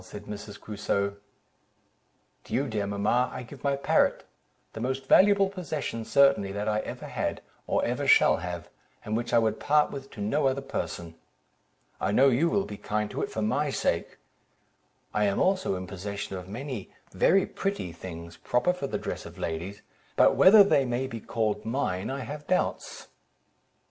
said 0.03 0.23
Mrs. 0.25 0.59
Crusoe. 0.59 1.17
"To 2.45 2.53
you, 2.55 2.67
dear 2.67 2.87
mamma, 2.87 3.29
I 3.31 3.43
give 3.43 3.63
my 3.63 3.75
parrot, 3.75 4.23
the 4.73 4.79
most 4.81 5.05
valuable 5.05 5.47
possession 5.47 6.05
certainly 6.05 6.51
that 6.53 6.67
I 6.67 6.79
ever 6.79 7.05
had, 7.05 7.41
or 7.67 7.85
ever 7.85 8.07
shall 8.07 8.37
have, 8.37 8.67
and 9.05 9.15
which 9.15 9.31
I 9.31 9.37
would 9.37 9.59
part 9.59 9.91
with 9.91 10.09
to 10.13 10.19
no 10.19 10.47
other 10.47 10.63
person. 10.63 11.13
I 11.99 12.11
know 12.11 12.29
you 12.29 12.49
will 12.49 12.65
be 12.65 12.77
kind 12.77 13.11
to 13.11 13.21
it 13.21 13.29
for 13.29 13.43
my 13.43 13.69
sake. 13.69 14.17
I 15.13 15.25
am 15.25 15.39
also 15.39 15.75
in 15.75 15.85
possession 15.85 16.35
of 16.35 16.49
many 16.49 16.91
very 17.11 17.45
pretty 17.45 17.91
things, 17.91 18.37
proper 18.37 18.73
for 18.73 18.87
the 18.87 18.97
dress 18.97 19.27
of 19.27 19.37
ladies; 19.37 19.83
but 20.15 20.35
whether 20.35 20.63
they 20.63 20.83
may 20.83 21.05
be 21.05 21.19
called 21.19 21.63
mine, 21.63 22.09
I 22.09 22.21
have 22.21 22.47
doubts." 22.47 23.07